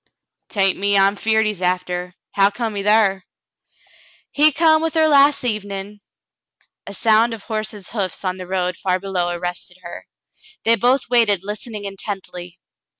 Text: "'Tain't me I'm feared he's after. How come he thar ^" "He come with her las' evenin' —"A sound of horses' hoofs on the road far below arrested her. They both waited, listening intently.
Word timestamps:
"'Tain't 0.49 0.79
me 0.79 0.97
I'm 0.97 1.15
feared 1.15 1.45
he's 1.45 1.61
after. 1.61 2.15
How 2.33 2.49
come 2.49 2.73
he 2.73 2.81
thar 2.81 3.17
^" 3.17 3.21
"He 4.31 4.51
come 4.51 4.81
with 4.81 4.95
her 4.95 5.07
las' 5.07 5.43
evenin' 5.43 5.99
—"A 6.87 6.93
sound 6.95 7.35
of 7.35 7.43
horses' 7.43 7.91
hoofs 7.91 8.25
on 8.25 8.37
the 8.37 8.47
road 8.47 8.77
far 8.77 8.99
below 8.99 9.29
arrested 9.29 9.77
her. 9.83 10.07
They 10.63 10.75
both 10.75 11.07
waited, 11.07 11.41
listening 11.43 11.85
intently. 11.85 12.59